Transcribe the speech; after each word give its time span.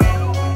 oh. 0.00 0.47